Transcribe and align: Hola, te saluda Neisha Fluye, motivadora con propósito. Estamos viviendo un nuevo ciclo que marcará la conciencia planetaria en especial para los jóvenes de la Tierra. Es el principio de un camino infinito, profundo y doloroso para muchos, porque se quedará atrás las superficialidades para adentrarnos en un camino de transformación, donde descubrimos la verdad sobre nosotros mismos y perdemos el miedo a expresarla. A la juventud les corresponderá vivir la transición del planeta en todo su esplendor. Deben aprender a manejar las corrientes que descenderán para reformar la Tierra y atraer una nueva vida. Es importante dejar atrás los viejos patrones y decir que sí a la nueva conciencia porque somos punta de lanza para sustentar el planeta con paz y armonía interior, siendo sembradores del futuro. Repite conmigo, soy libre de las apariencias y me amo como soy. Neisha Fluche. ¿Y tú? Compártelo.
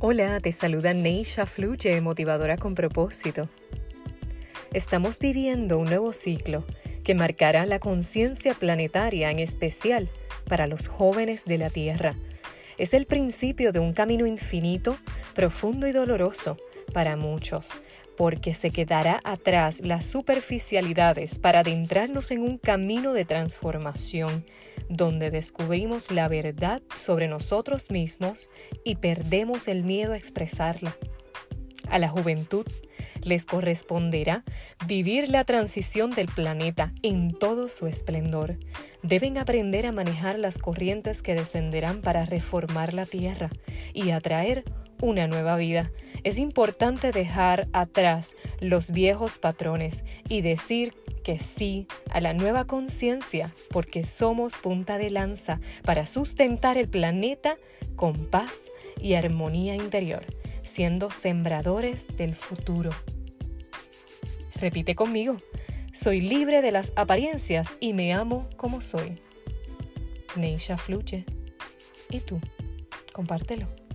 Hola, 0.00 0.38
te 0.38 0.52
saluda 0.52 0.94
Neisha 0.94 1.44
Fluye, 1.44 2.00
motivadora 2.00 2.56
con 2.56 2.76
propósito. 2.76 3.48
Estamos 4.72 5.18
viviendo 5.18 5.76
un 5.76 5.86
nuevo 5.86 6.12
ciclo 6.12 6.64
que 7.02 7.16
marcará 7.16 7.66
la 7.66 7.80
conciencia 7.80 8.54
planetaria 8.54 9.28
en 9.32 9.40
especial 9.40 10.08
para 10.48 10.68
los 10.68 10.86
jóvenes 10.86 11.46
de 11.46 11.58
la 11.58 11.70
Tierra. 11.70 12.14
Es 12.76 12.94
el 12.94 13.06
principio 13.06 13.72
de 13.72 13.80
un 13.80 13.92
camino 13.92 14.24
infinito, 14.24 14.96
profundo 15.34 15.88
y 15.88 15.90
doloroso 15.90 16.58
para 16.92 17.16
muchos, 17.16 17.66
porque 18.16 18.54
se 18.54 18.70
quedará 18.70 19.20
atrás 19.24 19.80
las 19.80 20.06
superficialidades 20.06 21.40
para 21.40 21.60
adentrarnos 21.60 22.30
en 22.30 22.42
un 22.42 22.58
camino 22.58 23.14
de 23.14 23.24
transformación, 23.24 24.44
donde 24.88 25.30
descubrimos 25.30 26.10
la 26.10 26.28
verdad 26.28 26.82
sobre 26.96 27.28
nosotros 27.28 27.90
mismos 27.90 28.48
y 28.84 28.96
perdemos 28.96 29.68
el 29.68 29.84
miedo 29.84 30.12
a 30.12 30.16
expresarla. 30.16 30.96
A 31.88 31.98
la 31.98 32.08
juventud 32.08 32.66
les 33.22 33.44
corresponderá 33.44 34.44
vivir 34.86 35.28
la 35.28 35.44
transición 35.44 36.10
del 36.10 36.26
planeta 36.26 36.92
en 37.02 37.30
todo 37.30 37.68
su 37.68 37.86
esplendor. 37.86 38.58
Deben 39.02 39.38
aprender 39.38 39.86
a 39.86 39.92
manejar 39.92 40.38
las 40.38 40.58
corrientes 40.58 41.22
que 41.22 41.34
descenderán 41.34 42.00
para 42.00 42.24
reformar 42.24 42.94
la 42.94 43.06
Tierra 43.06 43.50
y 43.92 44.10
atraer 44.10 44.64
una 45.00 45.26
nueva 45.26 45.56
vida. 45.56 45.90
Es 46.28 46.36
importante 46.36 47.10
dejar 47.10 47.68
atrás 47.72 48.36
los 48.60 48.90
viejos 48.90 49.38
patrones 49.38 50.04
y 50.28 50.42
decir 50.42 50.92
que 51.24 51.38
sí 51.38 51.86
a 52.10 52.20
la 52.20 52.34
nueva 52.34 52.66
conciencia 52.66 53.54
porque 53.70 54.04
somos 54.04 54.52
punta 54.52 54.98
de 54.98 55.08
lanza 55.08 55.58
para 55.84 56.06
sustentar 56.06 56.76
el 56.76 56.86
planeta 56.86 57.56
con 57.96 58.26
paz 58.26 58.64
y 59.00 59.14
armonía 59.14 59.74
interior, 59.74 60.22
siendo 60.64 61.10
sembradores 61.10 62.06
del 62.18 62.36
futuro. 62.36 62.90
Repite 64.54 64.94
conmigo, 64.94 65.38
soy 65.94 66.20
libre 66.20 66.60
de 66.60 66.72
las 66.72 66.92
apariencias 66.94 67.78
y 67.80 67.94
me 67.94 68.12
amo 68.12 68.50
como 68.58 68.82
soy. 68.82 69.18
Neisha 70.36 70.76
Fluche. 70.76 71.24
¿Y 72.10 72.20
tú? 72.20 72.38
Compártelo. 73.14 73.87